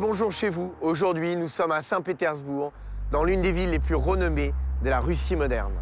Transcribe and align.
Bonjour 0.00 0.32
chez 0.32 0.48
vous. 0.48 0.72
Aujourd'hui, 0.80 1.36
nous 1.36 1.46
sommes 1.46 1.72
à 1.72 1.82
Saint-Pétersbourg, 1.82 2.72
dans 3.12 3.22
l'une 3.22 3.42
des 3.42 3.52
villes 3.52 3.68
les 3.68 3.78
plus 3.78 3.96
renommées 3.96 4.54
de 4.82 4.88
la 4.88 4.98
Russie 4.98 5.36
moderne. 5.36 5.74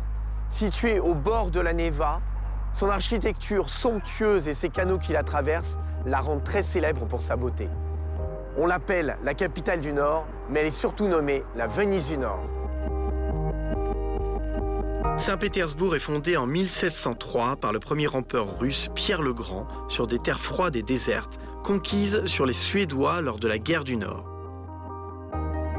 Située 0.48 0.98
au 0.98 1.14
bord 1.14 1.53
de 1.53 1.61
la 1.61 1.73
Neva, 1.73 2.21
son 2.73 2.89
architecture 2.89 3.68
somptueuse 3.68 4.49
et 4.49 4.54
ses 4.54 4.71
canaux 4.71 4.99
qui 4.99 5.12
la 5.12 5.22
traversent 5.22 5.79
la 6.04 6.18
rendent 6.18 6.43
très 6.43 6.64
célèbre 6.64 7.07
pour 7.07 7.22
sa 7.22 7.36
beauté. 7.36 7.68
On 8.57 8.67
l'appelle 8.67 9.18
la 9.22 9.35
capitale 9.35 9.81
du 9.81 9.93
Nord, 9.93 10.27
mais 10.50 10.61
elle 10.61 10.66
est 10.66 10.71
surtout 10.72 11.07
nommée 11.07 11.44
la 11.55 11.69
Venise 11.69 12.08
du 12.08 12.19
Nord. 12.19 12.43
Saint-Pétersbourg 15.16 15.94
est 15.94 16.00
fondée 16.00 16.36
en 16.36 16.46
1703 16.46 17.55
par 17.55 17.72
le 17.72 17.79
premier 17.79 18.08
empereur 18.08 18.58
russe 18.58 18.89
Pierre 18.96 19.22
le 19.22 19.32
Grand 19.32 19.69
sur 19.89 20.08
des 20.08 20.19
terres 20.19 20.41
froides 20.41 20.75
et 20.75 20.82
désertes 20.82 21.39
conquises 21.68 22.25
sur 22.25 22.46
les 22.46 22.54
Suédois 22.54 23.21
lors 23.21 23.39
de 23.39 23.46
la 23.46 23.58
guerre 23.58 23.85
du 23.85 23.99
Nord. 23.99 24.25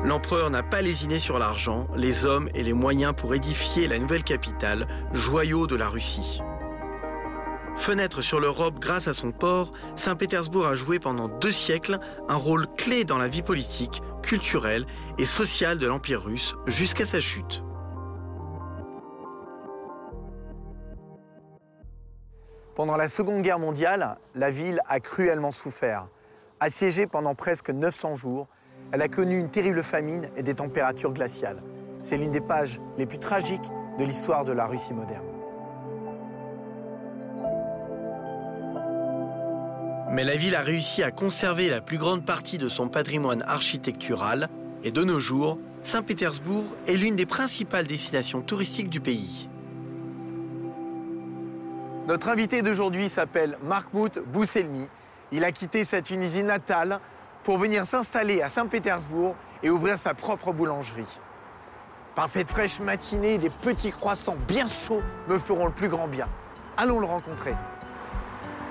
L'empereur 0.04 0.52
n'a 0.52 0.62
pas 0.62 0.84
lésiné 0.84 1.18
sur 1.18 1.40
l'argent, 1.40 1.88
les 1.96 2.26
hommes 2.26 2.48
et 2.54 2.62
les 2.62 2.74
moyens 2.74 3.16
pour 3.18 3.34
édifier 3.34 3.88
la 3.88 3.98
nouvelle 3.98 4.24
capitale, 4.24 4.88
joyau 5.14 5.66
de 5.66 5.76
la 5.76 5.90
Russie. 5.90 6.42
Fenêtre 7.76 8.22
sur 8.22 8.40
l'Europe 8.40 8.78
grâce 8.78 9.08
à 9.08 9.14
son 9.14 9.32
port, 9.32 9.72
Saint-Pétersbourg 9.96 10.68
a 10.68 10.76
joué 10.76 11.00
pendant 11.00 11.28
deux 11.28 11.52
siècles 11.52 11.98
un 12.28 12.36
rôle 12.36 12.68
clé 12.78 13.04
dans 13.04 13.18
la 13.18 13.28
vie 13.28 13.42
politique, 13.42 14.04
culturelle 14.22 14.86
et 15.18 15.26
sociale 15.26 15.80
de 15.80 15.88
l'Empire 15.88 16.24
russe 16.24 16.54
jusqu'à 16.68 17.08
sa 17.08 17.20
chute. 17.20 17.64
Pendant 22.80 22.96
la 22.96 23.10
Seconde 23.10 23.42
Guerre 23.42 23.60
mondiale, 23.60 24.16
la 24.36 24.52
ville 24.52 24.80
a 24.88 25.02
cruellement 25.02 25.52
souffert. 25.52 26.08
Assiégée 26.62 27.08
pendant 27.08 27.36
presque 27.36 27.72
900 27.72 28.16
jours, 28.16 28.48
elle 28.94 29.02
a 29.02 29.10
connu 29.10 29.38
une 29.38 29.50
terrible 29.50 29.84
famine 29.84 30.30
et 30.38 30.44
des 30.44 30.54
températures 30.54 31.12
glaciales. 31.12 31.62
C'est 32.02 32.16
l'une 32.16 32.32
des 32.32 32.40
pages 32.40 32.80
les 32.98 33.06
plus 33.06 33.20
tragiques 33.20 33.70
de 34.00 34.06
l'histoire 34.06 34.46
de 34.46 34.54
la 34.54 34.66
Russie 34.66 34.94
moderne. 34.94 35.26
Mais 40.10 40.24
la 40.24 40.38
ville 40.38 40.56
a 40.56 40.62
réussi 40.62 41.04
à 41.04 41.12
conserver 41.12 41.68
la 41.68 41.82
plus 41.82 41.98
grande 41.98 42.26
partie 42.26 42.58
de 42.58 42.70
son 42.70 42.88
patrimoine 42.88 43.44
architectural 43.46 44.48
et 44.86 44.92
de 44.92 45.04
nos 45.04 45.20
jours, 45.20 45.58
Saint-Pétersbourg 45.84 46.64
est 46.88 46.96
l'une 46.96 47.18
des 47.18 47.26
principales 47.26 47.88
destinations 47.88 48.42
touristiques 48.42 48.90
du 48.90 49.02
pays. 49.02 49.49
Notre 52.10 52.30
invité 52.30 52.64
d'aujourd'hui 52.64 53.08
s'appelle 53.08 53.60
Markmout 53.62 54.18
Bousselmi. 54.34 54.88
Il 55.32 55.44
a 55.44 55.52
quitté 55.52 55.86
sa 55.86 56.02
Tunisie 56.02 56.42
natale 56.42 57.00
pour 57.44 57.60
venir 57.60 57.86
s'installer 57.86 58.42
à 58.42 58.50
Saint-Pétersbourg 58.50 59.36
et 59.62 59.70
ouvrir 59.70 60.00
sa 60.00 60.16
propre 60.16 60.52
boulangerie. 60.52 61.06
Par 62.16 62.28
cette 62.28 62.50
fraîche 62.50 62.80
matinée, 62.80 63.38
des 63.38 63.52
petits 63.52 63.92
croissants 63.92 64.38
bien 64.48 64.66
chauds 64.68 65.04
me 65.28 65.38
feront 65.38 65.68
le 65.68 65.72
plus 65.72 65.88
grand 65.88 66.08
bien. 66.08 66.28
Allons 66.78 67.00
le 67.00 67.06
rencontrer. 67.06 67.54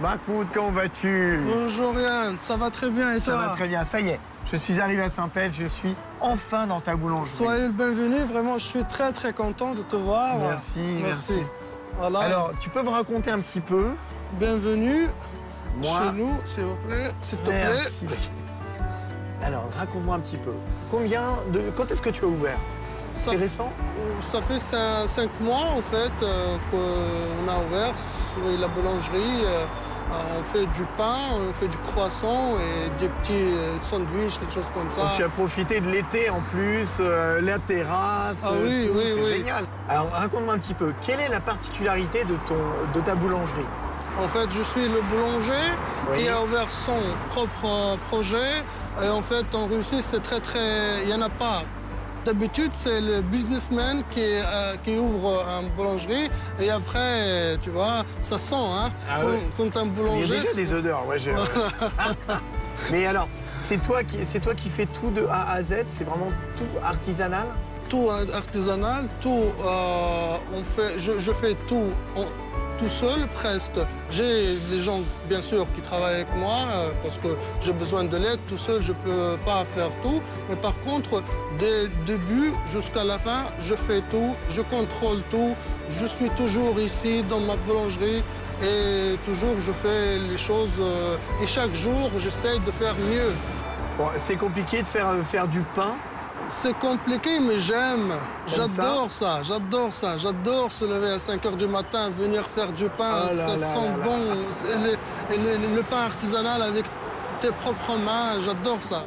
Mahmoud, 0.01 0.49
comment 0.53 0.73
vas-tu? 0.73 1.39
Bonjour 1.47 1.95
Yann, 2.01 2.37
ça 2.41 2.57
va 2.57 2.71
très 2.71 2.91
bien 2.91 3.15
et 3.15 3.21
Ça 3.21 3.35
toi? 3.35 3.47
va 3.47 3.49
très 3.55 3.69
bien, 3.69 3.85
ça 3.85 4.01
y 4.01 4.09
est. 4.09 4.21
Je 4.51 4.57
suis 4.57 4.81
arrivé 4.81 5.03
à 5.03 5.09
Saint-Pé, 5.11 5.51
je 5.53 5.67
suis 5.67 5.95
enfin 6.21 6.67
dans 6.67 6.81
ta 6.81 6.97
boulangerie. 6.97 7.31
Soyez 7.37 7.67
le 7.67 7.73
bienvenu, 7.73 8.19
vraiment 8.23 8.59
je 8.59 8.65
suis 8.65 8.85
très 8.85 9.13
très 9.13 9.33
content 9.33 9.75
de 9.75 9.83
te 9.83 9.95
voir. 9.95 10.39
Merci, 10.39 10.81
merci. 11.03 11.35
Voilà. 11.99 12.21
Alors, 12.21 12.53
tu 12.61 12.69
peux 12.71 12.83
me 12.83 12.91
raconter 12.91 13.31
un 13.31 13.41
petit 13.41 13.61
peu 13.61 13.89
bienvenue 14.35 15.09
Moi- 15.83 16.01
chez 16.03 16.13
nous, 16.17 16.31
s'il 16.45 16.63
vous 16.65 16.75
plaît, 16.87 17.11
s'il 17.21 17.39
te 17.39 17.45
plaît. 17.45 17.65
Merci. 17.69 18.07
Alors, 19.45 19.65
raconte-moi 19.79 20.17
un 20.17 20.21
petit 20.21 20.37
peu. 20.37 20.53
Combien 20.91 21.23
de. 21.53 21.71
Quand 21.77 21.91
est-ce 21.91 22.03
que 22.03 22.11
tu 22.11 22.25
as 22.25 22.29
ouvert? 22.29 22.59
C'est 23.15 23.37
récent? 23.37 23.73
Ça 24.23 24.41
fait 24.41 24.59
cin- 24.59 25.07
cinq 25.09 25.31
mois 25.41 25.65
en 25.77 25.83
fait 25.83 26.13
euh, 26.23 26.57
qu'on 26.71 27.49
a 27.51 27.59
ouvert 27.67 27.95
la 28.61 28.69
boulangerie. 28.69 29.43
euh, 29.45 29.65
on 30.11 30.43
fait 30.53 30.67
du 30.67 30.85
pain, 30.97 31.17
on 31.49 31.53
fait 31.53 31.69
du 31.69 31.77
croissant 31.79 32.55
et 32.59 32.89
des 32.99 33.09
petits 33.09 33.33
euh, 33.35 33.77
sandwichs, 33.83 34.39
quelque 34.39 34.53
chose 34.55 34.71
comme 34.73 34.91
ça. 34.91 35.03
Donc, 35.03 35.13
tu 35.17 35.23
as 35.23 35.29
profité 35.29 35.81
de 35.81 35.89
l'été 35.89 36.31
en 36.31 36.41
plus, 36.41 36.89
euh, 37.01 37.41
la 37.43 37.59
terrasse. 37.59 38.43
Ah 38.45 38.53
euh, 38.53 38.65
oui, 38.65 38.89
tout, 38.89 38.99
oui, 38.99 39.05
c'est 39.07 39.23
oui. 39.23 39.37
génial. 39.37 39.65
Alors, 39.89 40.11
raconte-moi 40.11 40.55
un 40.55 40.59
petit 40.59 40.75
peu. 40.75 40.93
Quelle 41.07 41.21
est 41.21 41.29
la 41.29 41.41
particularité 41.41 42.25
de, 42.25 42.35
ton, 42.47 42.57
de 42.95 43.05
ta 43.05 43.15
boulangerie? 43.15 43.67
En 44.23 44.27
fait, 44.27 44.51
je 44.51 44.63
suis 44.63 44.89
le 44.89 45.01
boulanger 45.03 45.53
Oui. 46.11 46.23
qui 46.23 46.29
a 46.29 46.43
ouvert 46.43 46.73
son 46.73 46.97
propre 47.31 47.65
euh, 47.67 47.97
projet. 48.09 48.65
Et 49.05 49.09
en 49.09 49.23
fait, 49.23 49.55
en 49.55 49.67
Russie, 49.67 50.03
c'est 50.03 50.21
très, 50.23 50.41
très... 50.41 51.03
Il 51.03 51.07
n'y 51.07 51.15
en 51.15 51.23
a 51.23 51.29
pas. 51.29 51.63
D'habitude, 52.25 52.73
c'est 52.75 53.01
le 53.01 53.21
businessman 53.23 54.03
qui, 54.11 54.21
euh, 54.23 54.75
qui 54.85 54.97
ouvre 54.99 55.45
une 55.49 55.69
boulangerie 55.71 56.29
et 56.61 56.69
après, 56.71 57.57
tu 57.63 57.71
vois, 57.71 58.05
ça 58.21 58.37
sent, 58.37 58.55
hein. 58.57 58.91
Ah 59.09 59.21
quand, 59.23 59.29
oui. 59.29 59.39
quand 59.73 59.77
un 59.79 59.85
Il 59.85 59.89
y 59.89 59.91
boulanger... 59.91 60.35
a 60.37 60.41
déjà 60.41 60.55
des 60.55 60.75
odeurs, 60.75 61.07
ouais. 61.07 61.19
j'ai- 61.19 61.33
Mais 62.91 63.07
alors, 63.07 63.29
c'est 63.59 63.81
toi, 63.83 64.03
qui, 64.05 64.25
c'est 64.27 64.41
toi 64.41 64.55
qui 64.55 64.69
fais 64.69 64.87
tout 64.87 65.11
de 65.11 65.25
A 65.31 65.53
à 65.53 65.63
Z 65.63 65.85
C'est 65.89 66.05
vraiment 66.05 66.31
tout 66.57 66.67
artisanal? 66.85 67.47
Tout 67.89 68.09
artisanal, 68.35 69.05
tout, 69.23 69.45
euh, 69.65 70.37
on 70.55 70.63
fait, 70.65 70.99
je, 70.99 71.19
je 71.19 71.33
fais 71.33 71.57
tout 71.67 71.87
en- 72.17 72.27
tout 72.79 72.89
seul 72.89 73.27
presque. 73.35 73.79
J'ai 74.11 74.55
des 74.71 74.79
gens 74.79 75.01
bien 75.29 75.43
sûr 75.43 75.67
qui 75.75 75.81
travaillent 75.83 76.17
avec 76.17 76.35
moi 76.37 76.59
euh, 76.71 76.91
parce 77.03 77.19
que 77.19 77.29
j'ai 77.63 77.73
besoin 77.73 78.05
de 78.05 78.17
l'aide. 78.17 78.39
Tout 78.49 78.59
seul, 78.59 78.81
je 78.83 78.93
peux 78.93 79.37
pas 79.45 79.65
faire 79.65 79.91
tout. 80.03 80.21
Mais 80.49 80.57
par 80.57 80.79
contre, 80.81 81.23
le 81.61 81.89
début 82.07 82.53
jusqu'à 82.73 83.05
la 83.05 83.19
fin, 83.19 83.45
je 83.61 83.75
fais 83.75 84.03
tout, 84.11 84.35
je 84.51 84.63
contrôle 84.63 85.23
tout. 85.31 85.55
Je 85.91 86.07
suis 86.07 86.31
toujours 86.31 86.79
ici 86.81 87.23
dans 87.29 87.41
ma 87.41 87.57
boulangerie 87.57 88.23
et 88.63 89.17
toujours 89.25 89.57
je 89.59 89.73
fais 89.73 90.19
les 90.19 90.39
choses. 90.39 90.79
euh, 90.81 91.17
et 91.43 91.47
chaque 91.47 91.75
jour, 91.75 92.11
j'essaye 92.19 92.61
de 92.61 92.71
faire 92.71 92.95
mieux. 93.11 93.33
C'est 94.17 94.37
compliqué 94.37 94.83
de 94.83 94.87
faire, 94.87 95.09
euh, 95.09 95.23
faire 95.23 95.49
du 95.49 95.61
pain. 95.75 95.97
C'est 96.49 96.77
compliqué, 96.79 97.41
mais 97.41 97.59
j'aime. 97.59 98.15
J'adore 98.47 99.09
ça, 99.11 99.43
j'adore 99.43 99.93
ça. 99.93 100.17
J'adore 100.17 100.73
se 100.73 100.85
lever 100.85 101.11
à 101.13 101.19
5 101.19 101.45
h 101.45 101.57
du 101.57 101.67
matin, 101.67 102.11
venir 102.19 102.47
faire 102.49 102.73
du 102.73 102.89
pain. 102.89 103.25
Oh 103.25 103.27
là 103.29 103.31
ça 103.31 103.51
là 103.51 103.57
sent 103.59 103.87
là 103.99 104.05
bon. 104.05 104.19
C'est 104.51 104.67
Le, 104.67 104.91
et 105.35 105.37
le- 105.37 105.77
le 105.77 105.83
pain 105.83 106.03
artisanal 106.07 106.63
avec 106.63 106.87
tes 107.41 107.51
propres 107.51 107.97
mains, 107.99 108.41
j'adore 108.45 108.79
ça. 108.81 109.05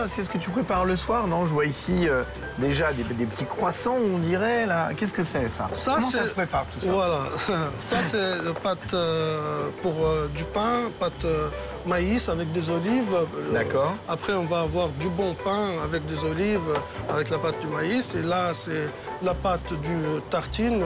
Ça, 0.00 0.06
c'est 0.06 0.24
ce 0.24 0.30
que 0.30 0.38
tu 0.38 0.50
prépares 0.50 0.86
le 0.86 0.96
soir, 0.96 1.26
non? 1.26 1.44
Je 1.44 1.52
vois 1.52 1.66
ici 1.66 2.08
euh, 2.08 2.22
déjà 2.58 2.90
des, 2.92 3.02
des 3.02 3.26
petits 3.26 3.44
croissants, 3.44 3.96
on 3.96 4.18
dirait, 4.18 4.64
là. 4.64 4.90
Qu'est-ce 4.96 5.12
que 5.12 5.22
c'est, 5.22 5.48
ça? 5.50 5.66
Ça, 5.74 5.96
Comment 5.96 6.10
ça 6.10 6.24
se 6.24 6.32
prépare, 6.32 6.64
tout 6.72 6.80
ça? 6.84 6.90
Voilà. 6.90 7.20
Ça, 7.80 7.96
c'est 8.02 8.42
la 8.42 8.52
pâte 8.52 8.94
euh, 8.94 9.68
pour 9.82 10.06
euh, 10.06 10.30
du 10.34 10.44
pain, 10.44 10.90
pâte 10.98 11.26
maïs 11.86 12.28
avec 12.28 12.50
des 12.52 12.70
olives. 12.70 13.14
D'accord. 13.52 13.94
Après, 14.08 14.32
on 14.32 14.44
va 14.44 14.60
avoir 14.60 14.88
du 14.88 15.08
bon 15.08 15.34
pain 15.34 15.82
avec 15.84 16.06
des 16.06 16.24
olives, 16.24 16.72
avec 17.12 17.28
la 17.30 17.38
pâte 17.38 17.60
du 17.60 17.66
maïs. 17.66 18.14
Et 18.14 18.22
là, 18.22 18.52
c'est 18.54 18.88
la 19.22 19.34
pâte 19.34 19.72
du 19.82 19.96
tartine, 20.30 20.82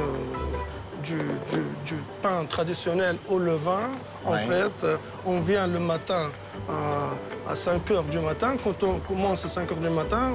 du, 1.04 1.16
du- 1.52 1.94
du 1.94 1.94
pain 2.22 2.44
traditionnel 2.48 3.16
au 3.28 3.38
levain. 3.38 3.90
En 4.26 4.38
fait, 4.38 4.72
Euh, 4.84 4.96
on 5.26 5.40
vient 5.40 5.66
le 5.66 5.78
matin 5.78 6.30
à, 6.68 7.52
à 7.52 7.56
5 7.56 7.90
heures 7.90 8.04
du 8.04 8.18
matin. 8.18 8.56
Quand 8.62 8.82
on 8.82 8.98
commence 9.00 9.44
à 9.44 9.48
5 9.48 9.70
heures 9.72 9.78
du 9.78 9.90
matin, 9.90 10.32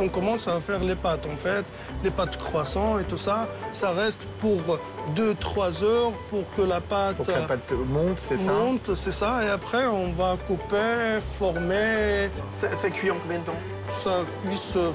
on 0.00 0.08
commence 0.08 0.48
à 0.48 0.58
faire 0.60 0.80
les 0.80 0.94
pâtes 0.94 1.26
en 1.32 1.36
fait, 1.36 1.64
les 2.02 2.10
pâtes 2.10 2.36
croissants 2.38 2.98
et 2.98 3.04
tout 3.04 3.18
ça. 3.18 3.46
Ça 3.72 3.90
reste 3.90 4.22
pour 4.40 4.58
2-3 5.14 5.82
heures 5.84 6.12
pour 6.30 6.44
que 6.56 6.62
la 6.62 6.80
pâte, 6.80 7.16
Pour 7.16 7.26
que 7.26 7.32
la 7.32 7.42
pâte 7.42 7.70
monte, 7.72 8.18
c'est 8.18 8.36
ça? 8.38 8.52
monte, 8.52 8.94
c'est 8.94 9.12
ça. 9.12 9.44
Et 9.44 9.48
après, 9.50 9.86
on 9.86 10.12
va 10.12 10.36
couper, 10.46 11.20
former. 11.38 12.30
ça 12.52 12.74
Ça 12.74 12.88
cuit 12.90 13.10
en 13.10 13.16
combien 13.22 13.40
de 13.40 13.44
temps? 13.44 13.62
Ça 13.92 14.20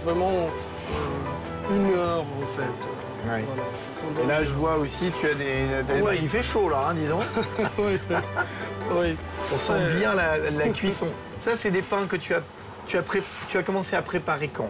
vraiment 0.05 0.31
euh, 0.31 1.75
une 1.75 1.91
heure 1.97 2.25
en 2.43 2.47
fait. 2.47 2.96
Ouais. 3.29 3.43
Voilà. 4.13 4.23
Et 4.23 4.27
là, 4.27 4.43
je 4.43 4.51
vois 4.51 4.77
aussi, 4.77 5.11
tu 5.19 5.27
as 5.27 5.33
des... 5.33 5.93
des- 5.95 6.01
Ouais. 6.01 6.17
Il 6.21 6.29
fait 6.29 6.43
chaud, 6.43 6.69
là, 6.69 6.87
hein, 6.89 6.93
dis 6.93 7.07
donc. 7.07 7.21
oui. 7.79 7.97
oui. 8.95 9.15
On 9.53 9.57
sent 9.57 9.73
bien 9.99 10.13
la, 10.13 10.37
la 10.37 10.67
cuisson. 10.73 11.07
Ça, 11.39 11.51
c'est 11.55 11.71
des 11.71 11.81
pains 11.81 12.05
que 12.07 12.15
tu 12.15 12.33
as, 12.33 12.41
tu, 12.85 12.97
as 12.97 13.01
pré- 13.01 13.23
tu 13.49 13.57
as 13.57 13.63
commencé 13.63 13.95
à 13.95 14.01
préparer 14.01 14.47
quand? 14.49 14.69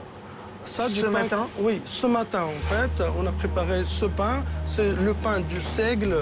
Ça, 0.66 0.90
Ce 0.90 1.02
pain- 1.02 1.10
matin? 1.12 1.48
Oui, 1.60 1.82
ce 1.86 2.08
matin 2.08 2.44
en 2.44 2.74
fait, 2.74 3.04
on 3.18 3.26
a 3.26 3.32
préparé 3.32 3.84
ce 3.86 4.06
pain. 4.06 4.44
C'est 4.66 4.92
le 5.02 5.14
pain 5.14 5.40
du 5.40 5.62
seigle 5.62 6.14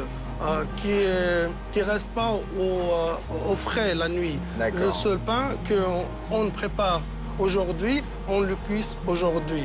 euh, 0.43 0.63
qui 0.77 0.89
ne 0.89 1.47
qui 1.71 1.81
reste 1.81 2.09
pas 2.09 2.29
au, 2.59 3.51
au, 3.51 3.55
frais 3.55 3.95
la 3.95 4.07
nuit. 4.07 4.37
Le 4.59 4.91
seul 4.91 5.17
pain 5.17 5.45
qu'on 5.67 6.05
on 6.29 6.49
prépare 6.51 7.01
aujourd'hui, 7.39 8.03
on 8.27 8.41
le 8.41 8.55
cuise 8.67 8.95
aujourd'hui. 9.07 9.63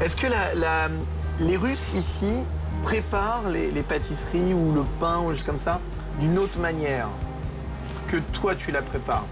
Est-ce 0.00 0.14
que 0.14 0.28
la, 0.28 0.88
les 1.40 1.56
Russes 1.56 1.92
ici 1.94 2.40
préparent 2.82 3.48
les, 3.48 3.82
pâtisseries 3.82 4.54
ou 4.54 4.72
le 4.72 4.84
pain 5.00 5.18
ou 5.18 5.32
juste 5.32 5.46
comme 5.46 5.58
ça 5.58 5.80
d'une 6.18 6.38
autre 6.38 6.58
manière 6.58 7.08
que 8.08 8.16
toi 8.32 8.54
tu 8.54 8.70
la 8.70 8.82
prépares. 8.82 9.26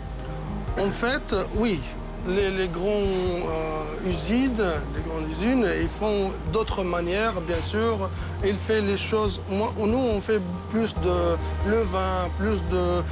En 0.79 0.91
fait, 0.91 1.35
oui 1.57 1.81
les, 2.27 2.51
les 2.51 2.69
grandes 2.69 3.05
euh, 3.05 4.09
usines, 4.09 4.53
les 4.57 5.03
grandes 5.09 5.31
usines, 5.31 5.67
ils 5.81 5.89
font 5.89 6.31
d'autres 6.53 6.83
manières, 6.83 7.41
bien 7.41 7.61
sûr. 7.61 8.11
Ils 8.45 8.59
font 8.59 8.83
les 8.83 8.97
choses. 8.97 9.41
Moi, 9.51 9.73
nous, 9.77 9.99
on 9.99 10.21
fait 10.21 10.41
plus 10.71 10.95
de 10.95 11.71
levain, 11.71 12.29
plus 12.39 12.63
de, 12.71 13.03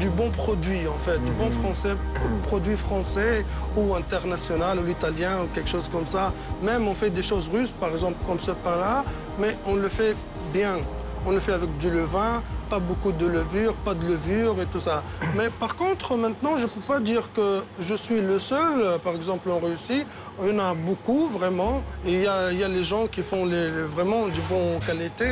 du, 0.00 0.08
bon 0.08 0.30
produit, 0.30 0.86
en 0.88 0.98
fait, 0.98 1.22
du 1.24 1.32
bon 1.32 1.46
mhm. 1.46 1.62
français, 1.62 1.96
produit 2.44 2.76
français 2.76 3.44
ou 3.76 3.94
international, 3.94 4.78
ou 4.80 4.88
italien, 4.88 5.42
ou 5.42 5.46
quelque 5.54 5.68
chose 5.68 5.88
comme 5.88 6.06
ça. 6.06 6.32
Même 6.62 6.88
on 6.88 6.94
fait 6.94 7.10
des 7.10 7.22
choses 7.22 7.48
russes, 7.52 7.72
par 7.72 7.90
exemple, 7.90 8.16
comme 8.26 8.38
ce 8.38 8.50
pain-là, 8.52 9.04
mais 9.38 9.56
on 9.66 9.74
le 9.74 9.88
fait 9.88 10.16
bien. 10.52 10.78
On 11.26 11.30
le 11.30 11.40
fait 11.40 11.52
avec 11.52 11.76
du 11.78 11.90
levain, 11.90 12.42
pas 12.68 12.78
beaucoup 12.78 13.12
de 13.12 13.26
levure, 13.26 13.74
pas 13.74 13.94
de 13.94 14.06
levure 14.06 14.60
et 14.60 14.66
tout 14.66 14.80
ça. 14.80 15.02
Mais 15.36 15.48
par 15.48 15.76
contre, 15.76 16.16
maintenant, 16.16 16.56
je 16.56 16.64
ne 16.64 16.68
peux 16.68 16.80
pas 16.80 17.00
dire 17.00 17.22
que 17.34 17.62
je 17.80 17.94
suis 17.94 18.20
le 18.20 18.38
seul. 18.38 18.98
Par 19.02 19.14
exemple, 19.14 19.50
en 19.50 19.58
Russie, 19.58 20.04
il 20.42 20.50
y 20.50 20.54
en 20.54 20.58
a 20.58 20.74
beaucoup, 20.74 21.28
vraiment. 21.28 21.82
Et 22.06 22.12
il 22.12 22.22
y 22.22 22.26
a, 22.26 22.68
les 22.68 22.84
gens 22.84 23.06
qui 23.06 23.22
font 23.22 23.46
les, 23.46 23.68
vraiment 23.68 24.26
du 24.26 24.40
bon 24.50 24.78
qualité. 24.86 25.26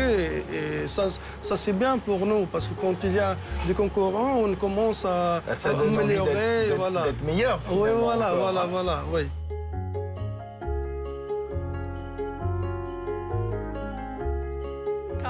Et, 0.52 0.86
ça, 0.86 1.04
ça 1.42 1.56
c'est 1.56 1.72
bien 1.72 1.98
pour 1.98 2.24
nous, 2.26 2.46
parce 2.46 2.66
que 2.66 2.74
quand 2.80 2.94
il 3.04 3.14
y 3.14 3.18
a 3.18 3.36
des 3.66 3.74
concurrents, 3.74 4.36
on 4.44 4.54
commence 4.54 5.04
à, 5.04 5.42
bah, 5.46 5.54
améliorer. 5.64 6.72
Voilà. 6.76 7.04
meilleur, 7.26 7.60
Oui, 7.70 7.90
voilà, 7.98 8.34
voilà, 8.34 8.66
voilà, 8.66 9.02
oui. 9.12 9.22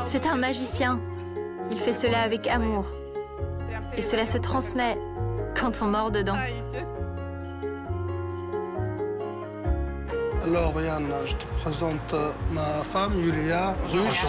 C'est 0.06 0.26
un 0.26 0.37
magicien. 0.37 1.00
Il 1.70 1.78
fait 1.78 1.93
cela 1.93 2.22
avec 2.22 2.49
amour. 2.49 2.87
Et 3.96 4.02
cela 4.02 4.26
se 4.26 4.38
transmet 4.38 4.96
quand 5.58 5.81
on 5.82 5.87
mord 5.87 6.10
dedans. 6.10 6.37
Alors 10.44 10.81
Yann, 10.81 11.06
je 11.25 11.34
te 11.34 11.44
présente 11.60 12.14
euh, 12.14 12.31
ma 12.52 12.82
femme 12.82 13.19
Yulia, 13.20 13.75
russe. 13.88 14.26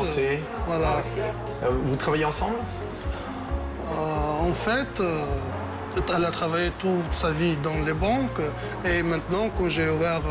Voilà. 0.67 0.97
Euh, 1.63 1.69
vous 1.85 1.95
travaillez 1.95 2.25
ensemble? 2.25 2.55
Euh, 3.91 4.47
En 4.49 4.53
fait, 4.53 5.01
elle 6.15 6.25
a 6.25 6.31
travaillé 6.31 6.71
toute 6.79 7.11
sa 7.11 7.31
vie 7.31 7.55
dans 7.63 7.79
les 7.85 7.93
banques 7.93 8.41
et 8.85 9.03
maintenant, 9.03 9.49
quand 9.57 9.69
j'ai 9.69 9.89
ouvert 9.89 10.21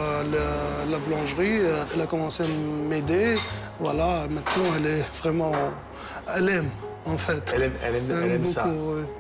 la, 0.91 0.99
boulangerie, 0.99 1.61
elle 1.95 2.01
a 2.01 2.07
commencé 2.07 2.43
à 2.43 2.47
m'aider. 2.89 3.37
Voilà, 3.81 4.27
maintenant 4.29 4.75
elle 4.77 4.87
est 4.87 5.05
vraiment, 5.23 5.53
elle 6.37 6.49
aime 6.49 6.71
en 7.05 7.17
fait. 7.17 7.55
Elle 7.55 7.71
aime, 8.31 8.45
ça. 8.45 8.67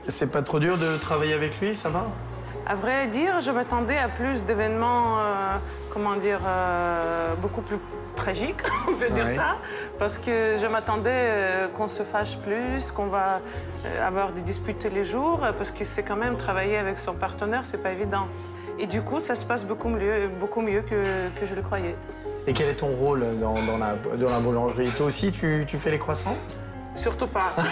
C'est 0.08 0.30
pas 0.30 0.42
trop 0.42 0.58
dur 0.58 0.78
de 0.78 0.96
travailler 0.98 1.34
avec 1.34 1.60
lui, 1.60 1.74
ça 1.74 1.90
va? 1.90 2.06
À 2.66 2.74
vrai 2.74 3.08
dire, 3.08 3.40
je 3.40 3.50
m'attendais 3.50 3.96
à 3.96 4.08
plus 4.08 4.42
d'événements, 4.42 5.18
euh, 5.18 5.56
comment 5.90 6.14
dire, 6.14 6.40
euh, 6.46 7.34
beaucoup 7.34 7.60
plus 7.60 7.78
tragiques, 8.14 8.62
on 8.88 8.94
peut 8.94 9.10
dire 9.10 9.28
ça. 9.28 9.56
Parce 9.98 10.16
que 10.16 10.56
je 10.56 10.66
m'attendais 10.68 11.10
euh, 11.10 11.68
qu'on 11.68 11.88
se 11.88 12.04
fâche 12.04 12.38
plus, 12.38 12.92
qu'on 12.92 13.06
va 13.06 13.40
avoir 14.06 14.32
des 14.32 14.42
disputes 14.42 14.78
tous 14.78 14.94
les 14.94 15.04
jours, 15.04 15.40
parce 15.58 15.72
que 15.72 15.84
c'est 15.84 16.04
quand 16.04 16.16
même 16.16 16.36
travailler 16.36 16.76
avec 16.76 16.98
son 16.98 17.14
partenaire, 17.14 17.64
c'est 17.64 17.82
pas 17.82 17.90
évident. 17.90 18.28
Et 18.78 18.86
du 18.86 19.02
coup, 19.02 19.18
ça 19.18 19.34
se 19.34 19.44
passe 19.44 19.64
beaucoup 19.64 19.88
mieux, 19.88 20.28
beaucoup 20.40 20.60
mieux 20.60 20.82
que, 20.82 21.28
que 21.40 21.46
je 21.46 21.54
le 21.54 21.62
croyais. 21.62 21.96
Et 22.46 22.52
quel 22.52 22.68
est 22.68 22.74
ton 22.74 22.88
rôle 22.88 23.24
dans, 23.40 23.54
la, 23.78 23.94
dans 24.16 24.30
la, 24.30 24.38
boulangerie? 24.40 24.88
Toi 24.96 25.06
aussi, 25.06 25.32
tu, 25.32 25.64
tu 25.66 25.78
fais 25.78 25.90
les 25.90 25.98
croissants? 25.98 26.36
Surtout 26.94 27.26
pas. 27.26 27.54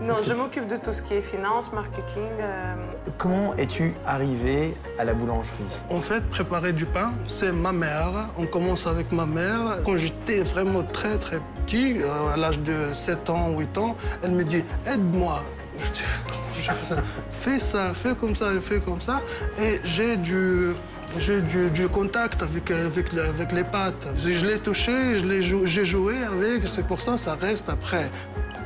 non, 0.00 0.14
je 0.22 0.32
m'occupe 0.32 0.66
de 0.66 0.76
tout 0.76 0.92
ce 0.92 1.02
qui 1.02 1.14
est 1.14 1.20
finance, 1.20 1.72
marketing. 1.72 2.30
Euh. 2.40 2.74
Comment 3.18 3.54
es-tu 3.56 3.94
arrivé 4.06 4.74
à 4.98 5.04
la 5.04 5.12
boulangerie? 5.12 5.52
En 5.90 6.00
fait, 6.00 6.22
préparer 6.30 6.72
du 6.72 6.86
pain, 6.86 7.12
c'est 7.26 7.52
ma 7.52 7.72
mère. 7.72 8.30
On 8.38 8.46
commence 8.46 8.86
avec 8.86 9.12
ma 9.12 9.26
mère. 9.26 9.78
Quand 9.84 9.98
j'étais 9.98 10.40
vraiment 10.40 10.82
très 10.82 11.18
très 11.18 11.38
petit, 11.66 11.98
euh, 12.00 12.32
à 12.32 12.36
l'âge 12.38 12.60
de 12.60 12.94
7 12.94 13.28
ans, 13.28 13.50
8 13.56 13.78
ans, 13.78 13.96
elle 14.22 14.30
me 14.30 14.44
dit 14.44 14.64
Aide-moi. 14.86 15.42
Je 15.78 15.90
dis, 15.92 16.02
je 16.60 16.70
fais 16.70 16.94
ça? 16.94 17.02
Fais 17.30 17.60
ça, 17.60 17.94
fais 17.94 18.14
comme 18.14 18.36
ça, 18.36 18.46
fais 18.60 18.80
comme 18.80 19.00
ça. 19.00 19.20
Et 19.60 19.80
j'ai 19.84 20.16
dû 20.16 20.70
j'ai 21.18 21.40
du, 21.40 21.88
contact 21.88 22.42
avec, 22.42 22.70
avec, 22.70 23.12
avec, 23.14 23.52
les 23.52 23.64
pâtes. 23.64 24.08
Je 24.16 24.46
l'ai 24.46 24.58
touché, 24.58 24.92
j'ai 25.64 25.84
joué 25.84 26.14
avec, 26.22 26.68
c'est 26.68 26.86
pour 26.86 27.00
ça 27.00 27.12
que 27.12 27.18
ça 27.18 27.34
reste 27.34 27.68
après. 27.68 28.08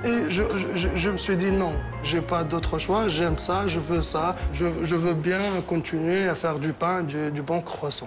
Et 0.04 0.28
je, 0.28 1.10
me 1.10 1.16
suis 1.16 1.36
dit 1.36 1.50
non, 1.50 1.72
j'ai 2.02 2.20
pas 2.20 2.44
d'autre 2.44 2.78
choix, 2.78 3.08
j'aime 3.08 3.38
ça, 3.38 3.66
je 3.66 3.80
veux 3.80 4.02
ça, 4.02 4.34
je, 4.52 4.66
veux 4.66 5.14
bien 5.14 5.40
continuer 5.66 6.28
à 6.28 6.34
faire 6.34 6.58
du 6.58 6.72
pain, 6.72 7.02
du, 7.02 7.30
du 7.30 7.40
bon 7.40 7.62
croissant. 7.62 8.06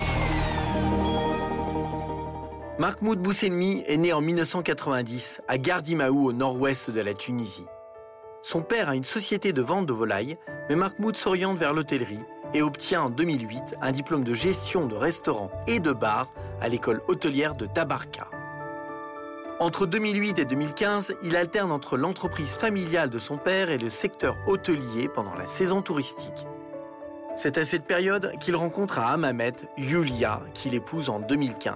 Mahmoud 2.77 3.19
Bousselmi 3.19 3.83
est 3.87 3.97
né 3.97 4.13
en 4.13 4.21
1990 4.21 5.41
à 5.47 5.57
Gardimaou 5.57 6.27
au 6.27 6.33
nord-ouest 6.33 6.91
de 6.91 7.01
la 7.01 7.15
Tunisie. 7.15 7.65
Son 8.43 8.61
père 8.61 8.89
a 8.89 8.95
une 8.95 9.03
société 9.03 9.51
de 9.51 9.63
vente 9.63 9.87
de 9.87 9.93
volailles, 9.93 10.37
mais 10.69 10.75
Mahmoud 10.75 11.17
s'oriente 11.17 11.57
vers 11.57 11.73
l'hôtellerie 11.73 12.23
et 12.53 12.61
obtient 12.61 13.01
en 13.01 13.09
2008 13.09 13.77
un 13.81 13.91
diplôme 13.91 14.23
de 14.23 14.35
gestion 14.35 14.85
de 14.85 14.95
restaurant 14.95 15.49
et 15.65 15.79
de 15.79 15.91
bar 15.91 16.31
à 16.61 16.69
l'école 16.69 17.01
hôtelière 17.07 17.55
de 17.55 17.65
Tabarka. 17.65 18.29
Entre 19.59 19.87
2008 19.87 20.37
et 20.37 20.45
2015, 20.45 21.15
il 21.23 21.35
alterne 21.35 21.71
entre 21.71 21.97
l'entreprise 21.97 22.55
familiale 22.55 23.09
de 23.09 23.17
son 23.17 23.37
père 23.37 23.71
et 23.71 23.79
le 23.79 23.89
secteur 23.89 24.37
hôtelier 24.45 25.07
pendant 25.07 25.33
la 25.33 25.47
saison 25.47 25.81
touristique. 25.81 26.45
C'est 27.35 27.57
à 27.57 27.65
cette 27.65 27.85
période 27.85 28.33
qu'il 28.39 28.55
rencontre 28.55 28.99
à 28.99 29.09
Hammamet 29.09 29.55
Yulia, 29.75 30.41
qu'il 30.53 30.75
épouse 30.75 31.09
en 31.09 31.19
2015. 31.19 31.73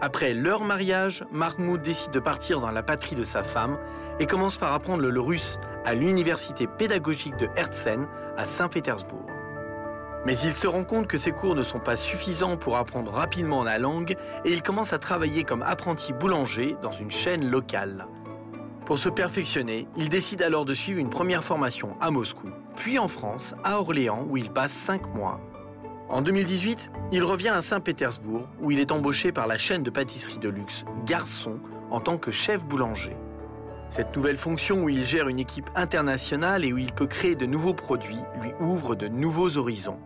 Après 0.00 0.34
leur 0.34 0.64
mariage, 0.64 1.24
Mahmoud 1.30 1.80
décide 1.82 2.10
de 2.10 2.18
partir 2.18 2.58
dans 2.58 2.72
la 2.72 2.82
patrie 2.82 3.14
de 3.14 3.24
sa 3.24 3.44
femme 3.44 3.78
et 4.18 4.26
commence 4.26 4.56
par 4.56 4.72
apprendre 4.72 5.02
le 5.02 5.20
russe 5.20 5.60
à 5.84 5.94
l'université 5.94 6.66
pédagogique 6.66 7.36
de 7.36 7.48
Herzen 7.54 8.08
à 8.36 8.44
Saint-Pétersbourg. 8.44 9.37
Mais 10.26 10.36
il 10.38 10.54
se 10.54 10.66
rend 10.66 10.84
compte 10.84 11.06
que 11.06 11.18
ces 11.18 11.32
cours 11.32 11.54
ne 11.54 11.62
sont 11.62 11.78
pas 11.78 11.96
suffisants 11.96 12.56
pour 12.56 12.76
apprendre 12.76 13.12
rapidement 13.12 13.64
la 13.64 13.78
langue 13.78 14.16
et 14.44 14.52
il 14.52 14.62
commence 14.62 14.92
à 14.92 14.98
travailler 14.98 15.44
comme 15.44 15.62
apprenti 15.62 16.12
boulanger 16.12 16.76
dans 16.82 16.92
une 16.92 17.10
chaîne 17.10 17.48
locale. 17.48 18.06
Pour 18.84 18.98
se 18.98 19.08
perfectionner, 19.08 19.86
il 19.96 20.08
décide 20.08 20.42
alors 20.42 20.64
de 20.64 20.74
suivre 20.74 20.98
une 20.98 21.10
première 21.10 21.44
formation 21.44 21.96
à 22.00 22.10
Moscou, 22.10 22.48
puis 22.74 22.98
en 22.98 23.06
France, 23.06 23.54
à 23.62 23.78
Orléans, 23.80 24.26
où 24.28 24.38
il 24.38 24.50
passe 24.50 24.72
5 24.72 25.14
mois. 25.14 25.40
En 26.08 26.22
2018, 26.22 26.90
il 27.12 27.22
revient 27.22 27.50
à 27.50 27.60
Saint-Pétersbourg, 27.60 28.48
où 28.62 28.70
il 28.70 28.80
est 28.80 28.90
embauché 28.90 29.30
par 29.30 29.46
la 29.46 29.58
chaîne 29.58 29.82
de 29.82 29.90
pâtisserie 29.90 30.38
de 30.38 30.48
luxe 30.48 30.86
Garçon 31.04 31.58
en 31.90 32.00
tant 32.00 32.16
que 32.16 32.30
chef 32.30 32.64
boulanger. 32.64 33.14
Cette 33.90 34.16
nouvelle 34.16 34.38
fonction 34.38 34.84
où 34.84 34.88
il 34.88 35.04
gère 35.04 35.28
une 35.28 35.38
équipe 35.38 35.68
internationale 35.74 36.64
et 36.64 36.72
où 36.72 36.78
il 36.78 36.92
peut 36.92 37.06
créer 37.06 37.34
de 37.34 37.46
nouveaux 37.46 37.74
produits 37.74 38.20
lui 38.40 38.52
ouvre 38.60 38.94
de 38.94 39.08
nouveaux 39.08 39.58
horizons. 39.58 39.98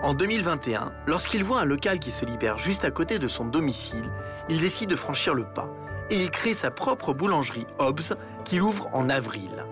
En 0.00 0.14
2021, 0.14 0.92
lorsqu'il 1.08 1.42
voit 1.42 1.60
un 1.60 1.64
local 1.64 1.98
qui 1.98 2.12
se 2.12 2.24
libère 2.24 2.58
juste 2.58 2.84
à 2.84 2.90
côté 2.92 3.18
de 3.18 3.26
son 3.26 3.44
domicile, 3.44 4.12
il 4.48 4.60
décide 4.60 4.90
de 4.90 4.96
franchir 4.96 5.34
le 5.34 5.44
pas 5.44 5.68
et 6.08 6.22
il 6.22 6.30
crée 6.30 6.54
sa 6.54 6.70
propre 6.70 7.12
boulangerie 7.12 7.66
Hobbs 7.80 8.14
qu'il 8.44 8.62
ouvre 8.62 8.88
en 8.92 9.10
avril. 9.10 9.64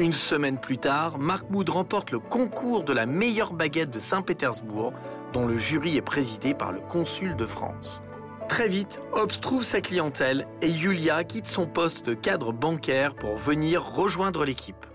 Une 0.00 0.12
semaine 0.12 0.58
plus 0.58 0.78
tard, 0.78 1.18
Mark 1.18 1.48
Mood 1.48 1.68
remporte 1.68 2.10
le 2.10 2.18
concours 2.18 2.82
de 2.82 2.92
la 2.92 3.06
meilleure 3.06 3.52
baguette 3.52 3.90
de 3.90 4.00
Saint-Pétersbourg, 4.00 4.92
dont 5.32 5.46
le 5.46 5.56
jury 5.56 5.96
est 5.96 6.02
présidé 6.02 6.54
par 6.54 6.72
le 6.72 6.80
consul 6.80 7.36
de 7.36 7.46
France. 7.46 8.02
Très 8.48 8.68
vite, 8.68 9.00
Hobbs 9.12 9.40
trouve 9.40 9.62
sa 9.62 9.80
clientèle 9.80 10.48
et 10.60 10.68
Yulia 10.68 11.22
quitte 11.22 11.46
son 11.46 11.66
poste 11.66 12.04
de 12.04 12.14
cadre 12.14 12.52
bancaire 12.52 13.14
pour 13.14 13.36
venir 13.36 13.84
rejoindre 13.84 14.44
l'équipe. 14.44 14.86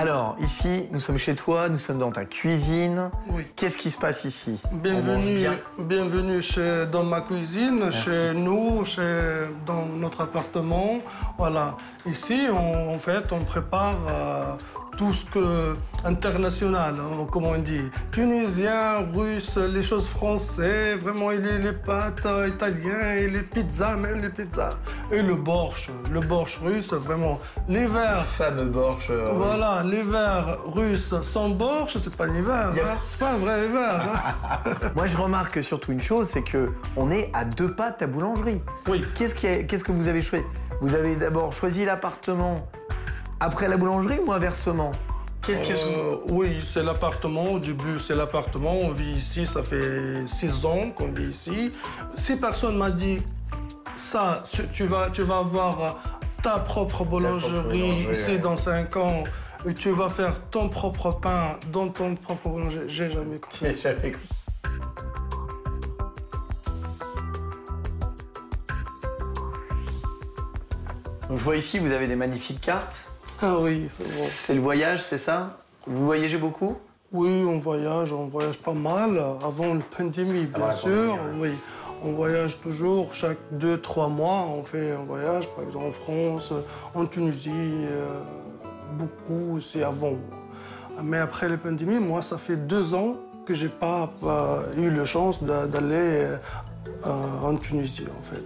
Alors, 0.00 0.36
ici, 0.38 0.86
nous 0.92 1.00
sommes 1.00 1.18
chez 1.18 1.34
toi, 1.34 1.68
nous 1.68 1.76
sommes 1.78 1.98
dans 1.98 2.12
ta 2.12 2.24
cuisine. 2.24 3.10
Oui. 3.30 3.44
Qu'est-ce 3.56 3.76
qui 3.76 3.90
se 3.90 3.98
passe 3.98 4.24
ici? 4.24 4.60
Bienvenue, 4.70 5.38
bien 5.40 5.54
bienvenue 5.76 6.40
chez, 6.40 6.86
dans 6.86 7.02
ma 7.02 7.20
cuisine, 7.20 7.90
chez 7.90 8.32
nous, 8.32 8.84
chez, 8.84 9.46
dans 9.66 9.86
notre 9.86 10.20
appartement. 10.20 10.98
Voilà. 11.36 11.76
Ici, 12.06 12.46
on, 12.48 12.94
en 12.94 12.98
fait, 13.00 13.24
on 13.32 13.40
prépare 13.40 13.96
euh, 14.08 14.52
tout 14.96 15.12
ce 15.12 15.24
que 15.24 15.76
international, 16.04 16.94
hein, 17.00 17.26
comme 17.32 17.46
on 17.46 17.58
dit. 17.58 17.82
Tunisien, 18.12 18.98
russe, 19.12 19.56
les 19.56 19.82
choses 19.82 20.06
françaises, 20.06 20.98
vraiment, 20.98 21.32
et 21.32 21.38
les, 21.38 21.58
les 21.58 21.72
pâtes 21.72 22.24
euh, 22.26 22.46
italiennes, 22.48 23.18
et 23.18 23.28
les 23.28 23.42
pizzas, 23.42 23.96
même 23.96 24.20
les 24.22 24.28
pizzas. 24.28 24.74
Et 25.10 25.22
le 25.22 25.34
borsch, 25.34 25.90
le 26.12 26.20
borsch 26.20 26.58
russe, 26.64 26.92
vraiment. 26.92 27.40
Les 27.68 27.86
verres. 27.86 28.24
fameux 28.24 28.64
borsch. 28.64 29.08
euh, 29.10 29.32
Voilà, 29.34 29.82
l'hiver 29.88 30.58
russe 30.66 31.14
sans 31.22 31.48
borsch, 31.50 31.96
c'est 31.98 32.14
pas 32.14 32.26
un 32.26 32.34
hiver, 32.34 32.72
hein. 32.76 32.96
c'est 33.04 33.18
pas 33.18 33.32
un 33.32 33.38
vrai 33.38 33.66
hiver. 33.66 34.00
hein. 34.02 34.70
Moi, 34.94 35.06
je 35.06 35.16
remarque 35.16 35.62
surtout 35.62 35.92
une 35.92 36.00
chose, 36.00 36.28
c'est 36.28 36.42
que 36.42 36.66
on 36.96 37.10
est 37.10 37.30
à 37.34 37.44
deux 37.44 37.72
pas 37.74 37.90
de 37.90 37.96
ta 37.96 38.06
boulangerie. 38.06 38.60
Oui. 38.88 39.02
Qu'est-ce 39.14 39.34
est- 39.46 39.66
qu'est-ce 39.66 39.84
que 39.84 39.92
vous 39.92 40.08
avez 40.08 40.20
choisi? 40.20 40.44
Vous 40.80 40.94
avez 40.94 41.16
d'abord 41.16 41.52
choisi 41.52 41.84
l'appartement 41.84 42.66
après 43.40 43.68
la 43.68 43.76
boulangerie 43.76 44.20
ou 44.24 44.32
inversement? 44.32 44.92
Qu'est-ce 45.42 45.60
que 45.68 45.88
Euh, 45.88 46.16
oui, 46.28 46.60
c'est 46.62 46.82
l'appartement. 46.82 47.44
Au 47.52 47.58
début, 47.58 47.98
c'est 48.00 48.14
l'appartement. 48.14 48.74
On 48.82 48.90
vit 48.90 49.12
ici, 49.12 49.46
ça 49.46 49.62
fait 49.62 50.26
six 50.26 50.64
ans 50.66 50.90
qu'on 50.94 51.08
vit 51.08 51.30
ici. 51.30 51.72
Si 52.16 52.36
personne 52.36 52.76
m'a 52.76 52.90
dit 52.90 53.22
ça, 53.94 54.42
tu- 54.72 54.84
vas, 54.86 55.08
tu 55.10 55.22
vas 55.22 55.38
avoir 55.38 55.96
ta 56.42 56.58
propre 56.58 57.04
boulangerie 57.04 57.50
boulangerie, 57.50 58.12
ici 58.12 58.30
ouais. 58.32 58.38
dans 58.38 58.56
cinq 58.56 58.96
ans, 58.96 59.24
et 59.66 59.74
tu 59.74 59.90
vas 59.90 60.08
faire 60.08 60.40
ton 60.50 60.68
propre 60.68 61.10
pain 61.12 61.58
dans 61.72 61.88
ton 61.88 62.14
propre 62.14 62.48
boulangerie, 62.48 62.88
j'ai 62.88 63.10
jamais 63.10 63.38
cru. 63.38 63.50
J'ai 63.60 63.76
jamais 63.76 64.12
cru. 64.12 64.20
Donc, 71.28 71.38
je 71.38 71.44
vois 71.44 71.56
ici, 71.56 71.78
vous 71.78 71.92
avez 71.92 72.06
des 72.06 72.16
magnifiques 72.16 72.60
cartes. 72.60 73.10
Ah 73.42 73.58
oui, 73.58 73.86
c'est 73.88 74.04
bon. 74.04 74.24
C'est 74.28 74.54
le 74.54 74.60
voyage, 74.60 75.02
c'est 75.02 75.18
ça? 75.18 75.58
Vous 75.86 76.04
voyagez 76.06 76.38
beaucoup? 76.38 76.76
Oui, 77.12 77.44
on 77.46 77.58
voyage, 77.58 78.12
on 78.12 78.26
voyage 78.26 78.58
pas 78.58 78.72
mal. 78.72 79.18
Avant 79.44 79.74
la 79.74 79.80
pandémie, 79.80 80.46
bien 80.46 80.72
sûr. 80.72 81.16
pandémie, 81.16 81.40
Oui, 81.40 81.50
on 82.02 82.12
voyage 82.12 82.60
toujours. 82.60 83.12
Chaque 83.12 83.38
deux, 83.52 83.80
trois 83.80 84.08
mois, 84.08 84.46
on 84.48 84.62
fait 84.62 84.92
un 84.92 85.04
voyage. 85.04 85.48
Par 85.54 85.64
exemple, 85.64 85.86
en 85.86 85.90
France, 85.90 86.52
en 86.94 87.06
Tunisie, 87.06 87.50
euh, 87.54 88.06
beaucoup 88.92 89.56
aussi 89.56 89.82
avant. 89.82 90.14
Mais 91.02 91.18
après 91.18 91.48
la 91.48 91.56
pandémie, 91.56 91.98
moi, 92.00 92.22
ça 92.22 92.38
fait 92.38 92.56
deux 92.56 92.94
ans 92.94 93.14
que 93.46 93.54
j'ai 93.54 93.68
pas 93.68 94.10
euh, 94.24 94.62
eu 94.76 94.90
la 94.90 95.04
chance 95.04 95.42
d'a- 95.42 95.66
d'aller 95.66 96.26
euh, 97.06 97.42
en 97.42 97.54
Tunisie, 97.56 98.06
en 98.18 98.22
fait. 98.22 98.44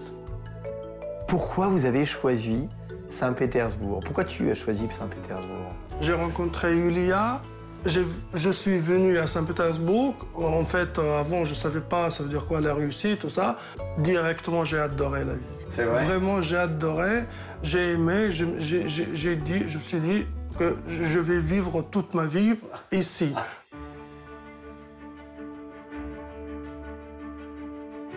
Pourquoi 1.29 1.69
vous 1.69 1.87
avez 1.87 2.05
choisi 2.05 2.69
Saint-Pétersbourg? 3.09 4.01
Pourquoi 4.05 4.25
tu 4.25 4.51
as 4.51 4.55
choisi 4.55 4.87
Saint-Pétersbourg? 4.99 5.73
J'ai 6.01 6.13
rencontré 6.15 6.75
Yulia. 6.77 7.41
Je 7.85 8.51
suis 8.51 8.79
venu 8.79 9.19
à 9.19 9.27
Saint-Pétersbourg. 9.27 10.15
En 10.35 10.65
fait, 10.65 10.99
euh, 10.99 11.19
avant, 11.19 11.45
je 11.45 11.51
ne 11.51 11.55
savais 11.57 11.81
pas 11.81 12.11
ça 12.11 12.23
veut 12.23 12.29
dire 12.29 12.47
quoi 12.47 12.61
la 12.61 12.75
Russie, 12.75 13.17
tout 13.19 13.29
ça. 13.29 13.59
Directement, 13.99 14.65
j'ai 14.65 14.79
adoré 14.79 15.25
la 15.25 15.33
ville. 15.33 15.43
C'est 15.75 15.85
vrai 15.85 16.05
Vraiment, 16.05 16.43
j'ai 16.43 16.59
adoré. 16.59 17.25
J'ai 17.63 17.93
aimé. 17.93 18.29
J'ai 18.31 19.37
dit, 19.37 19.69
je 19.69 19.79
me 19.79 19.83
suis 19.83 20.01
dit 20.01 20.27
que 20.59 20.77
je 20.87 21.19
vais 21.19 21.39
vivre 21.39 21.83
toute 21.83 22.15
ma 22.15 22.27
vie 22.27 22.55
ici. 22.91 23.35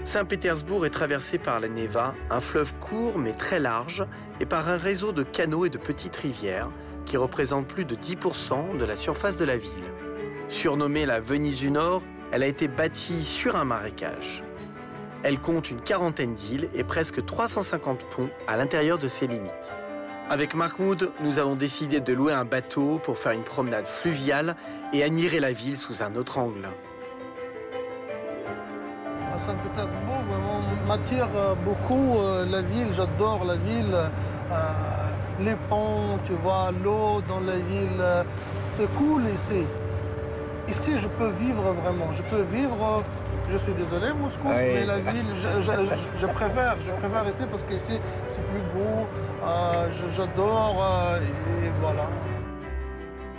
Saint-Pétersbourg 0.04 0.86
est 0.86 0.92
traversé 0.92 1.38
par 1.38 1.60
la 1.60 1.68
Neva, 1.68 2.14
un 2.30 2.40
fleuve 2.40 2.74
court 2.76 3.18
mais 3.18 3.32
très 3.32 3.60
large, 3.60 4.06
et 4.40 4.46
par 4.46 4.70
un 4.70 4.78
réseau 4.78 5.14
de 5.14 5.24
canaux 5.24 5.66
et 5.66 5.70
de 5.70 5.80
petites 5.80 6.16
rivières 6.16 6.70
qui 7.06 7.18
représentent 7.18 7.68
plus 7.68 7.86
de 7.86 7.96
10% 7.96 8.78
de 8.78 8.86
la 8.86 8.96
surface 8.96 9.38
de 9.38 9.46
la 9.46 9.58
ville. 9.58 9.72
Surnommée 10.48 11.06
la 11.06 11.20
Venise 11.20 11.58
du 11.58 11.72
Nord, 11.72 12.04
elle 12.32 12.44
a 12.44 12.48
été 12.48 12.68
bâtie 12.68 13.24
sur 13.24 13.56
un 13.56 13.66
marécage. 13.66 14.44
Elle 15.28 15.40
compte 15.40 15.72
une 15.72 15.82
quarantaine 15.82 16.36
d'îles 16.36 16.70
et 16.76 16.84
presque 16.84 17.26
350 17.26 18.04
ponts 18.12 18.30
à 18.48 18.58
l'intérieur 18.58 19.00
de 19.00 19.08
ses 19.08 19.26
limites. 19.26 19.72
Avec 20.30 20.54
Mahmoud, 20.54 21.12
nous 21.22 21.40
avons 21.40 21.56
décidé 21.56 22.00
de 22.00 22.14
louer 22.14 22.32
un 22.32 22.46
bateau 22.46 23.00
pour 23.04 23.18
faire 23.18 23.32
une 23.32 23.42
promenade 23.42 23.88
fluviale 23.88 24.56
et 24.94 25.04
admirer 25.04 25.40
la 25.40 25.52
ville 25.52 25.78
sous 25.78 26.04
un 26.04 26.14
autre 26.14 26.38
angle. 26.38 26.70
À 29.34 29.40
Saint-Pétersbourg, 29.40 30.22
vraiment, 30.30 30.62
m'attire 30.88 31.30
euh, 31.36 31.56
beaucoup 31.56 32.20
euh, 32.20 32.46
la 32.46 32.62
ville. 32.62 32.94
J'adore 32.94 33.46
la 33.46 33.56
ville. 33.56 33.96
Euh, 33.96 34.72
les 35.40 35.56
ponts, 35.68 36.20
tu 36.24 36.34
vois, 36.34 36.72
l'eau 36.84 37.24
dans 37.28 37.40
la 37.40 37.56
ville. 37.56 38.26
c'est 38.70 38.94
cool 38.94 39.24
ici. 39.34 39.66
Ici, 40.68 40.98
je 40.98 41.08
peux 41.08 41.30
vivre 41.30 41.62
vraiment. 41.84 42.12
Je 42.12 42.24
peux 42.24 42.42
vivre. 42.52 43.04
je 43.52 43.58
suis 43.58 43.74
désolé, 43.74 44.08
Moscou, 44.20 44.48
mais 44.48 44.84
la 44.86 44.98
ville, 44.98 45.26
je, 45.36 45.62
je- 45.62 45.72
je- 45.72 46.20
je 46.22 46.26
préfère. 46.26 46.76
Je 46.86 46.92
préfère 46.92 47.30
ici 47.30 47.44
parce 47.50 47.64
qu'ici, 47.64 48.00
c'est 48.28 48.42
plus 48.48 48.62
beau. 48.74 49.08
euh, 49.46 49.88
J'adore. 50.18 50.78
euh, 50.82 51.20
et 51.20 51.72
voilà. 51.82 52.06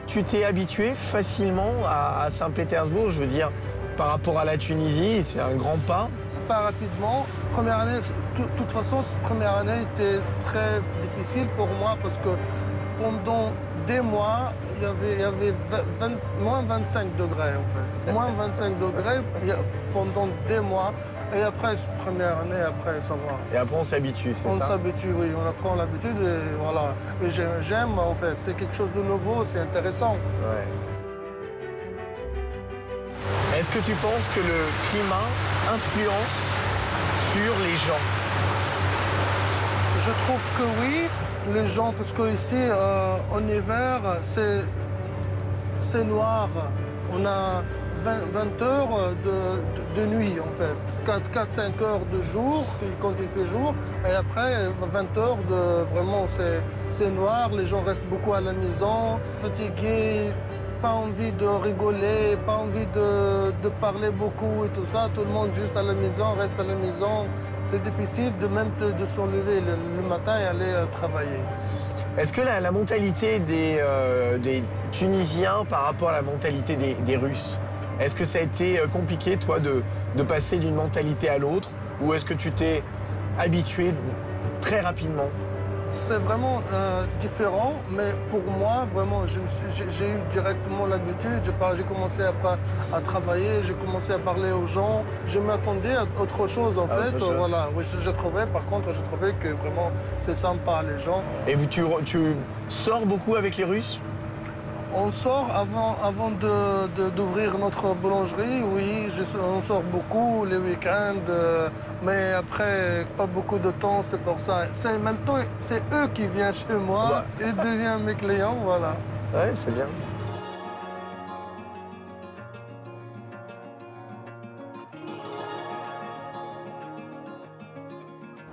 Tu 0.06 0.22
t'es 0.22 0.44
habitué 0.44 0.94
facilement 0.94 1.72
à, 1.86 2.22
à 2.26 2.30
Saint-Pétersbourg, 2.30 3.10
je 3.10 3.20
veux 3.20 3.26
dire, 3.26 3.50
par 3.96 4.08
rapport 4.08 4.38
à 4.38 4.44
la 4.44 4.56
Tunisie, 4.56 5.22
c'est 5.22 5.40
un 5.40 5.54
grand 5.54 5.78
pas? 5.86 6.08
pas 6.46 6.60
rapidement. 6.60 7.26
Première 7.52 7.80
année, 7.80 7.98
de 8.38 8.44
toute 8.56 8.70
façon, 8.70 8.98
première 9.24 9.56
année 9.56 9.82
était 9.82 10.20
très 10.44 10.80
difficile 11.02 11.48
pour 11.56 11.66
moi 11.66 11.96
parce 12.00 12.18
que 12.18 12.28
pendant 13.02 13.50
des 13.86 14.00
mois, 14.00 14.52
il 14.76 14.82
y 14.82 14.86
avait, 14.86 15.14
il 15.14 15.20
y 15.20 15.24
avait 15.24 15.54
20 16.00 16.10
moins 16.42 16.62
25 16.62 17.16
degrés 17.16 17.54
en 17.54 17.66
fait. 17.72 18.12
Moins 18.12 18.30
25 18.36 18.78
degrés 18.78 19.20
pendant 19.92 20.28
des 20.48 20.60
mois. 20.60 20.92
Et 21.34 21.42
après, 21.42 21.74
première 22.04 22.38
année, 22.38 22.60
après, 22.60 23.00
ça 23.00 23.14
va. 23.14 23.38
Et 23.52 23.58
après, 23.58 23.76
on 23.76 23.84
s'habitue, 23.84 24.32
c'est 24.32 24.46
On 24.46 24.60
ça 24.60 24.68
s'habitue, 24.68 25.12
oui, 25.16 25.26
on 25.36 25.44
apprend 25.48 25.74
l'habitude 25.74 26.16
et 26.22 26.56
voilà. 26.62 26.94
J'aime, 27.60 27.98
en 27.98 28.14
fait, 28.14 28.36
c'est 28.36 28.54
quelque 28.54 28.74
chose 28.74 28.90
de 28.96 29.02
nouveau, 29.02 29.44
c'est 29.44 29.58
intéressant. 29.58 30.12
Ouais. 30.12 30.64
Est-ce 33.58 33.70
que 33.70 33.78
tu 33.84 33.92
penses 33.94 34.28
que 34.34 34.40
le 34.40 34.60
climat 34.90 35.26
influence 35.74 36.54
sur 37.32 37.52
les 37.64 37.74
gens? 37.74 38.04
Je 39.98 40.10
trouve 40.24 40.40
que 40.58 40.62
oui, 40.82 41.08
les 41.54 41.64
gens, 41.64 41.92
parce 41.96 42.12
que 42.12 42.32
ici, 42.32 42.54
euh, 42.56 43.16
en 43.32 43.40
hiver, 43.48 44.00
c'est, 44.22 44.62
noir. 46.04 46.48
On 47.12 47.24
a 47.24 47.62
20, 47.98 48.10
20 48.32 48.62
heures 48.62 48.88
de, 49.24 49.30
de- 49.30 50.00
de 50.02 50.06
nuit, 50.14 50.34
en 50.40 50.52
fait. 50.58 50.76
4-5 51.06 51.82
heures 51.82 52.00
de 52.12 52.20
jour, 52.20 52.64
quand 53.00 53.12
il 53.18 53.28
fait 53.28 53.48
jour. 53.48 53.74
Et 54.10 54.14
après, 54.14 54.54
20 54.92 55.16
heures 55.18 55.38
de... 55.48 55.84
Vraiment, 55.94 56.26
c'est 56.88 57.10
noir. 57.10 57.50
Les 57.56 57.64
gens 57.64 57.80
restent 57.80 58.04
beaucoup 58.10 58.34
à 58.34 58.40
la 58.40 58.52
maison, 58.52 59.18
fatigués, 59.40 60.32
pas 60.82 60.90
envie 60.90 61.32
de 61.32 61.46
rigoler, 61.46 62.36
pas 62.46 62.56
envie 62.56 62.86
de, 62.94 63.52
de 63.62 63.68
parler 63.80 64.10
beaucoup 64.10 64.64
et 64.64 64.68
tout 64.68 64.86
ça. 64.86 65.08
Tout 65.14 65.22
le 65.22 65.32
monde 65.32 65.50
juste 65.54 65.76
à 65.76 65.82
la 65.82 65.94
maison, 65.94 66.34
reste 66.38 66.58
à 66.58 66.64
la 66.64 66.74
maison. 66.74 67.26
C'est 67.64 67.82
difficile 67.82 68.32
de 68.40 68.46
même 68.46 68.70
de, 68.80 68.92
de 68.92 69.06
s'enlever 69.06 69.60
le, 69.60 69.76
le 69.96 70.08
matin 70.08 70.38
et 70.38 70.44
aller 70.44 70.64
euh, 70.66 70.84
travailler. 70.92 71.40
Est-ce 72.18 72.32
que 72.32 72.40
la, 72.40 72.60
la 72.60 72.70
mentalité 72.70 73.38
des, 73.38 73.78
euh, 73.80 74.38
des 74.38 74.62
Tunisiens 74.92 75.64
par 75.68 75.82
rapport 75.86 76.10
à 76.10 76.12
la 76.12 76.22
mentalité 76.22 76.76
des, 76.76 76.94
des 76.94 77.16
Russes, 77.16 77.58
est-ce 78.00 78.14
que 78.14 78.24
ça 78.24 78.38
a 78.38 78.42
été 78.42 78.78
euh, 78.78 78.86
compliqué, 78.86 79.36
toi, 79.36 79.58
de, 79.58 79.82
de 80.16 80.22
passer 80.22 80.58
d'une 80.58 80.74
mentalité 80.74 81.28
à 81.28 81.38
l'autre? 81.38 81.68
Ou 82.02 82.14
est-ce 82.14 82.24
que 82.24 82.34
tu 82.34 82.50
t'es 82.52 82.82
habitué 83.38 83.92
très 84.60 84.80
rapidement 84.80 85.28
C'est 85.96 86.18
vraiment 86.18 86.62
euh, 86.72 87.04
différent, 87.20 87.74
mais 87.90 88.12
pour 88.30 88.42
moi, 88.44 88.86
vraiment, 88.94 89.22
j'ai 89.26 90.06
eu 90.06 90.18
directement 90.30 90.86
l'habitude. 90.86 91.40
J'ai 91.76 91.82
commencé 91.82 92.22
à, 92.22 93.00
travailler, 93.00 93.62
j'ai 93.62 93.72
commencé 93.72 94.12
à 94.12 94.18
parler 94.18 94.52
aux 94.52 94.66
gens. 94.66 95.04
Je 95.26 95.40
m'attendais 95.40 95.94
à 95.94 96.04
autre 96.20 96.46
chose, 96.46 96.78
en 96.78 96.84
À 96.84 96.88
fait. 96.88 97.16
Voilà. 97.16 97.70
Oui, 97.74 97.82
je, 97.90 97.98
je 97.98 98.10
trouvais, 98.10 98.46
par 98.46 98.64
contre, 98.66 98.92
je 98.92 99.00
trouvais 99.00 99.32
que 99.32 99.48
vraiment, 99.48 99.90
c'est 100.20 100.36
sympa, 100.36 100.82
les 100.82 101.02
gens. 101.02 101.22
Et 101.48 101.56
tu 101.66 101.82
sors 102.68 103.06
beaucoup 103.06 103.34
avec 103.34 103.56
les 103.56 103.64
Russes? 103.64 104.00
On 104.98 105.10
sort 105.10 105.50
avant, 105.54 105.96
avant 106.02 106.30
de- 106.30 106.86
de- 106.96 107.10
d'ouvrir 107.10 107.58
notre 107.58 107.94
boulangerie, 107.94 108.62
oui, 108.74 109.08
je- 109.14 109.36
on 109.38 109.60
sort 109.60 109.82
beaucoup 109.82 110.46
les 110.46 110.56
week-ends, 110.56 111.20
euh, 111.28 111.68
mais 112.02 112.32
après, 112.32 113.04
pas 113.18 113.26
beaucoup 113.26 113.58
de 113.58 113.70
temps, 113.72 114.00
c'est 114.02 114.20
pour 114.28 114.40
ça. 114.40 114.62
C'est 114.72 114.88
en 114.88 114.98
même 114.98 115.18
temps, 115.26 115.36
c'est 115.58 115.82
eux 115.92 116.08
qui 116.14 116.26
viennent 116.26 116.54
chez 116.54 116.78
moi, 116.90 117.04
Ouais. 117.38 117.46
ils 117.48 117.54
deviennent 117.54 118.04
mes 118.04 118.14
clients, 118.14 118.56
voilà. 118.64 118.96
Ouais, 119.34 119.50
c'est 119.54 119.74
bien. 119.74 119.86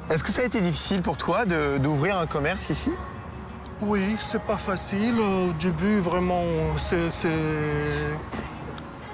Est-ce 0.10 0.24
que 0.24 0.32
ça 0.32 0.42
a 0.42 0.46
été 0.46 0.62
difficile 0.62 1.02
pour 1.02 1.18
toi 1.18 1.46
de- 1.46 1.78
d'ouvrir 1.78 2.18
un 2.18 2.28
commerce 2.28 2.70
ici? 2.70 2.92
Oui, 3.86 4.16
c'est 4.20 4.42
pas 4.42 4.58
facile. 4.58 5.16
Au 5.20 5.52
début, 5.60 6.00
vraiment, 6.00 6.44
c'est. 6.78 7.28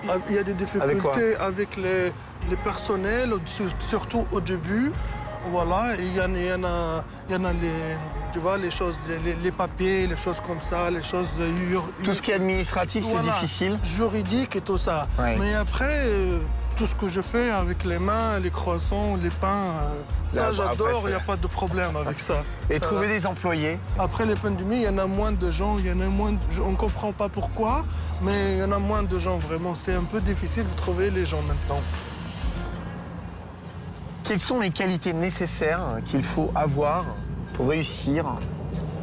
Ah, 0.08 0.14
Il 0.30 0.36
y 0.36 0.40
a 0.40 0.44
des 0.44 0.54
difficultés 0.54 1.36
avec, 1.38 1.76
les, 1.76 2.12
les 2.50 2.56
personnels, 2.64 3.34
sur- 3.46 3.66
surtout 3.80 4.26
au 4.32 4.40
début. 4.40 4.92
Voilà, 5.52 5.94
il 5.98 6.14
y 6.16 6.22
en, 6.22 6.34
il 6.34 6.46
y 6.48 6.54
en 6.54 6.64
a, 6.64 7.04
y 7.30 7.36
en 7.36 7.46
a 7.46 7.54
les, 7.54 7.96
tu 8.34 8.40
vois, 8.40 8.58
les 8.58 8.70
choses, 8.70 9.00
les, 9.24 9.36
les 9.42 9.52
papiers, 9.52 10.06
les 10.06 10.18
choses 10.18 10.42
comme 10.46 10.60
ça, 10.60 10.90
les 10.92 11.02
choses 11.02 11.40
ur- 11.72 11.90
Tout 12.04 12.14
ce 12.14 12.22
qui 12.22 12.32
est 12.32 12.36
administratif, 12.36 13.06
c'est 13.06 13.24
difficile. 13.24 13.78
Juridique 13.84 14.56
et 14.58 14.62
tout 14.62 14.78
ça. 14.78 15.08
Ouais. 15.18 15.38
Mais 15.40 15.56
après, 15.56 16.04
euh, 16.08 16.40
tout 16.80 16.88
ce 16.88 16.96
que 16.96 17.10
je 17.10 17.20
fais 17.20 17.50
avec 17.52 17.84
les 17.84 18.00
mains, 18.00 18.40
les 18.40 18.50
croissants, 18.52 19.18
les 19.22 19.30
pains, 19.30 19.48
euh, 19.82 20.02
ça 20.30 20.54
j'adore, 20.54 21.02
il 21.04 21.10
n'y 21.10 21.14
a 21.14 21.20
pas 21.20 21.36
de 21.36 21.46
problème 21.48 21.94
avec 21.98 22.22
ça. 22.22 22.36
Et 22.70 22.80
trouver 22.80 23.10
des 23.10 23.26
employés. 23.28 23.78
Après 24.00 24.26
les 24.26 24.36
pandémies, 24.36 24.78
il 24.78 24.82
y 24.84 24.88
en 24.88 24.98
a 24.98 25.06
moins 25.06 25.34
de 25.34 25.52
gens, 25.52 25.78
il 25.78 25.88
y 25.88 25.92
en 25.92 26.00
a 26.00 26.08
moins 26.08 26.32
de- 26.32 26.40
on 26.66 26.72
ne 26.72 26.76
comprend 26.78 27.12
pas 27.12 27.28
pourquoi, 27.28 27.84
mais 28.22 28.54
il 28.54 28.60
y 28.60 28.64
en 28.64 28.72
a 28.72 28.80
moins 28.80 29.04
de 29.04 29.20
gens 29.20 29.38
vraiment. 29.38 29.76
C'est 29.76 29.94
un 29.94 30.04
peu 30.06 30.22
difficile 30.22 30.64
de 30.70 30.74
trouver 30.76 31.12
les 31.12 31.26
gens 31.26 31.42
maintenant. 31.42 31.82
Quelles 34.24 34.40
sont 34.40 34.62
les 34.62 34.70
qualités 34.70 35.12
nécessaires 35.12 35.98
qu'il 36.06 36.24
faut 36.24 36.50
avoir 36.56 37.04
pour 37.56 37.68
réussir 37.68 38.24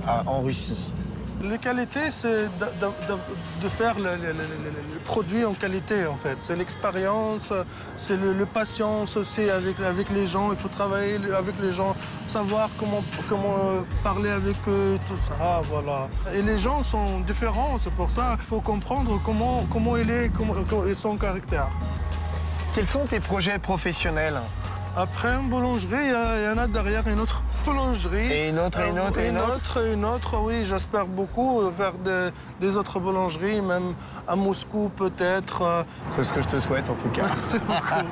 à- 0.07 0.23
en 0.27 0.41
Russie? 0.41 0.93
Les 1.51 1.59
qualités, 1.59 2.11
c'est 2.11 2.49
de, 2.49 3.69
faire 3.69 3.97
le, 3.99 4.99
produit 5.05 5.45
en 5.45 5.55
qualité, 5.55 6.07
en 6.07 6.17
fait. 6.17 6.39
C'est 6.43 6.57
l'expérience, 6.57 7.53
c'est 7.97 8.17
le, 8.17 8.47
patience 8.47 9.17
aussi 9.17 9.49
avec, 9.51 9.79
avec 9.81 10.11
les 10.11 10.27
gens. 10.27 10.51
Il 10.51 10.57
faut 10.57 10.69
travailler 10.69 11.19
avec 11.37 11.55
les 11.61 11.73
gens, 11.73 11.95
savoir 12.27 12.71
comment, 12.77 13.05
comment 13.29 13.85
parler 14.03 14.31
avec 14.31 14.57
eux, 14.67 14.99
tout 15.07 15.19
ça, 15.29 15.63
voilà. 15.65 16.09
Et 16.35 16.43
les 16.43 16.59
gens 16.59 16.83
sont 16.83 17.21
différents, 17.21 17.79
c'est 17.79 17.93
pour 17.93 18.11
ça 18.11 18.37
qu'il 18.37 18.47
faut 18.47 18.61
comprendre 18.61 19.21
comment, 19.25 19.67
comment 19.71 19.97
il 19.97 20.11
est 20.11 20.31
et 20.89 20.95
son 20.95 21.17
caractère. 21.17 21.69
Quels 22.75 22.87
sont 22.87 23.07
tes 23.07 23.21
projets 23.21 23.59
professionnels? 23.59 24.41
Après 24.99 25.29
une 25.35 25.51
boulangerie, 25.51 26.07
il 26.09 26.45
y 26.45 26.49
en 26.49 26.57
a 26.57 26.67
derrière 26.67 27.07
une 27.07 27.21
autre 27.21 27.43
boulangerie. 27.67 28.33
Et 28.33 28.49
une 28.49 28.59
autre, 28.59 28.81
et 28.81 28.89
une 28.89 28.97
Euh, 28.99 29.07
autre, 29.09 29.21
et 29.21 29.29
une 29.29 29.37
autre 29.39 29.87
une 29.93 30.05
autre, 30.07 30.41
oui, 30.41 30.65
j'espère 30.65 31.07
beaucoup 31.07 31.61
euh, 31.61 31.71
faire 31.71 31.93
des, 31.93 32.31
des 32.61 32.77
autres 32.77 32.99
boulangeries, 32.99 33.61
même 33.61 33.93
à 34.27 34.35
Moscou 34.37 34.91
peut-être. 34.97 35.61
euh. 35.63 35.83
C'est 36.09 36.23
ce 36.23 36.33
que 36.33 36.41
je 36.41 36.49
te 36.49 36.61
souhaite 36.61 36.89
en 36.89 36.95
tout 36.95 37.11
cas. 37.11 37.25
Merci 37.27 37.59
beaucoup. 37.59 38.07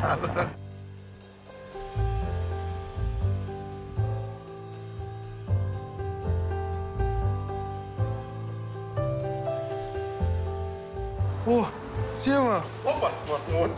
О, 11.47 11.67
Сева! 12.14 12.64
Опа, 12.86 13.12
вот, 13.28 13.42
вот. 13.50 13.72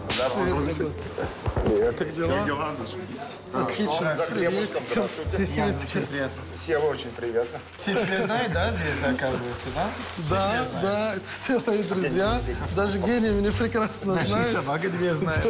Привет. 1.63 1.95
Как 1.98 2.13
дела? 2.13 2.38
Как 2.38 2.45
дела? 2.45 2.74
Зашибись. 2.74 3.19
Отлично. 3.53 4.15
За 4.15 4.24
хлебушком, 4.24 5.07
Приветики. 5.31 5.98
здравствуйте. 6.00 6.29
Сева, 6.65 6.86
очень 6.86 7.10
приятно. 7.10 7.60
Все 7.77 7.93
тебя 7.93 8.21
знают, 8.21 8.53
да, 8.53 8.71
здесь, 8.71 9.03
оказывается, 9.03 9.67
да? 9.75 9.89
Да, 10.29 10.65
да, 10.81 11.13
это 11.15 11.25
все 11.29 11.62
мои 11.65 11.83
друзья. 11.83 12.41
Даже 12.75 13.00
гений 13.00 13.29
меня 13.29 13.51
прекрасно 13.51 14.15
знает. 14.25 14.55
собака 14.55 14.89
тебя 14.89 15.13
знает. 15.13 15.45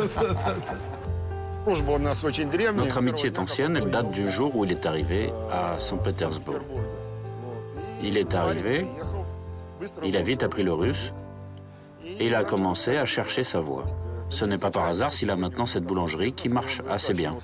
Служба 1.63 1.91
у 1.91 1.97
нас 1.99 2.23
очень 2.23 2.49
древняя. 2.49 2.85
Notre 2.85 2.97
amitié 2.97 3.29
est 3.29 3.37
ancienne, 3.37 3.77
elle 3.77 3.91
date 3.91 4.09
du 4.09 4.29
jour 4.31 4.55
où 4.55 4.65
il 4.65 4.71
est 4.71 4.85
arrivé 4.87 5.31
à 5.51 5.79
Saint-Pétersbourg. 5.79 6.61
Il 8.01 8.17
est 8.17 8.33
arrivé, 8.33 8.87
il 10.03 10.17
a 10.17 10.21
vite 10.23 10.41
appris 10.43 10.63
le 10.63 10.73
russe 10.73 11.13
et 12.18 12.26
il 12.26 12.34
a 12.34 12.44
commencé 12.44 12.96
à 12.96 13.04
chercher 13.04 13.44
sa 13.44 13.60
voie. 13.60 13.84
Ce 14.28 14.44
n'est 14.44 14.58
pas 14.58 14.70
par 14.70 14.84
hasard 14.84 15.12
s'il 15.12 15.30
a 15.30 15.36
maintenant 15.36 15.66
cette 15.66 15.84
boulangerie 15.84 16.32
qui 16.32 16.48
marche 16.48 16.82
assez 16.90 17.14
bien. 17.14 17.36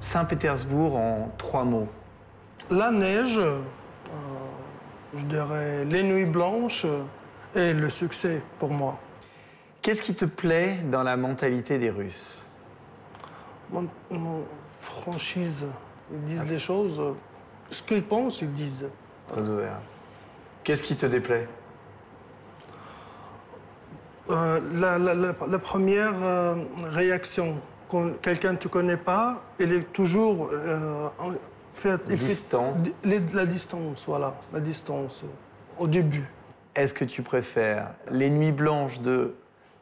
Saint-Pétersbourg 0.00 0.96
en 0.96 1.30
trois 1.38 1.64
mots. 1.64 1.88
La 2.70 2.90
neige, 2.90 3.38
euh, 3.38 3.60
je 5.14 5.24
dirais 5.24 5.84
les 5.84 6.02
nuits 6.02 6.24
blanches 6.26 6.86
et 7.54 7.72
le 7.72 7.90
succès 7.90 8.42
pour 8.58 8.70
moi. 8.70 8.98
Qu'est-ce 9.82 10.02
qui 10.02 10.14
te 10.14 10.24
plaît 10.24 10.78
dans 10.90 11.02
la 11.02 11.16
mentalité 11.16 11.78
des 11.78 11.90
Russes? 11.90 12.44
Mon, 13.70 13.86
mon 14.10 14.44
franchise, 14.80 15.64
ils 16.12 16.24
disent 16.24 16.48
les 16.48 16.58
choses, 16.58 17.00
euh, 17.00 17.12
ce 17.70 17.82
qu'ils 17.82 18.02
pensent, 18.04 18.40
ils 18.42 18.50
disent. 18.50 18.86
Très 19.26 19.48
ouvert. 19.48 19.80
Qu'est-ce 20.64 20.82
qui 20.82 20.96
te 20.96 21.06
déplaît? 21.06 21.48
Euh, 24.30 24.60
la, 24.74 24.98
la- 24.98 25.14
la- 25.14 25.34
la 25.48 25.58
première 25.58 26.14
euh, 26.22 26.54
réaction, 26.84 27.56
quand 27.88 28.20
quelqu'un 28.22 28.52
ne 28.52 28.56
te 28.56 28.68
connaît 28.68 28.96
pas, 28.96 29.42
il 29.58 29.72
est 29.72 29.92
toujours 29.92 30.48
euh, 30.52 31.08
fait, 31.74 32.00
la 33.34 33.44
distance, 33.46 34.04
voilà, 34.06 34.34
la 34.52 34.60
distance 34.60 35.24
au 35.78 35.86
début. 35.88 36.24
Est-ce 36.74 36.94
que 36.94 37.04
tu 37.04 37.22
préfères 37.22 37.90
les 38.10 38.30
nuits 38.30 38.52
blanches 38.52 39.00
de 39.00 39.34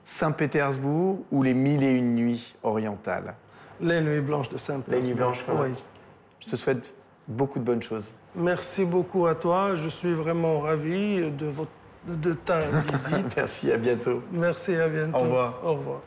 Saint-Pétersbourg 0.04 1.20
ou 1.30 1.42
les 1.42 1.54
mille 1.54 1.82
et 1.84 1.92
une 1.92 2.14
nuits 2.14 2.56
orientales? 2.62 3.34
Les 3.80 4.00
nuits 4.00 4.20
blanches 4.22 4.48
de 4.48 4.56
Saint-Pétersbourg. 4.56 5.02
Les 5.02 5.08
nuits 5.08 5.14
blanches. 5.14 5.44
Oui. 5.48 5.74
Je 6.40 6.48
te 6.50 6.56
souhaite 6.56 6.92
beaucoup 7.28 7.58
de 7.58 7.64
bonnes 7.64 7.82
choses. 7.82 8.12
Merci 8.34 8.84
beaucoup 8.84 9.26
à 9.26 9.34
toi. 9.34 9.74
Je 9.76 9.88
suis 9.88 10.12
vraiment 10.12 10.60
ravi 10.60 11.30
de, 11.30 11.46
votre, 11.46 11.70
de 12.06 12.32
ta 12.32 12.62
visite. 12.68 13.26
Merci, 13.36 13.72
à 13.72 13.76
bientôt. 13.76 14.22
Merci, 14.32 14.74
à 14.76 14.88
bientôt. 14.88 15.18
Au 15.18 15.22
revoir. 15.22 15.60
Au 15.64 15.74
revoir. 15.74 16.00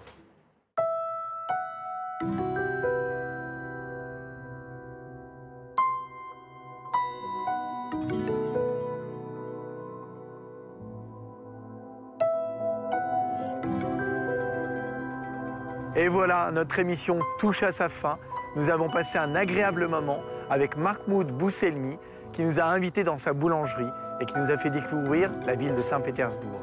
Et 15.95 16.07
voilà, 16.07 16.51
notre 16.51 16.79
émission 16.79 17.19
touche 17.37 17.61
à 17.61 17.71
sa 17.71 17.87
fin. 17.87 18.17
Nous 18.55 18.69
avons 18.69 18.89
passé 18.89 19.17
un 19.19 19.35
agréable 19.35 19.87
moment 19.87 20.21
avec 20.49 20.75
Mahmoud 20.75 21.27
Bousselmi 21.31 21.99
qui 22.31 22.41
nous 22.41 22.59
a 22.59 22.63
invités 22.63 23.03
dans 23.03 23.17
sa 23.17 23.33
boulangerie 23.33 23.89
et 24.19 24.25
qui 24.25 24.33
nous 24.37 24.49
a 24.49 24.57
fait 24.57 24.71
découvrir 24.71 25.29
la 25.45 25.55
ville 25.55 25.75
de 25.75 25.81
Saint-Pétersbourg. 25.83 26.61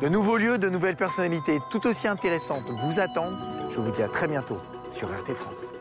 De 0.00 0.08
nouveaux 0.08 0.36
lieux, 0.36 0.58
de 0.58 0.68
nouvelles 0.68 0.94
personnalités 0.94 1.58
tout 1.72 1.84
aussi 1.88 2.06
intéressantes 2.06 2.62
vous 2.84 3.00
attendent. 3.00 3.38
Je 3.70 3.80
vous 3.80 3.90
dis 3.90 4.02
à 4.02 4.08
très 4.08 4.28
bientôt 4.28 4.58
sur 4.88 5.08
RT 5.08 5.34
France. 5.34 5.72